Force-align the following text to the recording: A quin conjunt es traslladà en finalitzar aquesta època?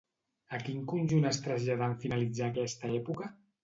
A 0.57 0.59
quin 0.63 0.79
conjunt 0.93 1.29
es 1.33 1.41
traslladà 1.45 1.93
en 1.93 1.97
finalitzar 2.07 2.53
aquesta 2.53 2.95
època? 3.03 3.35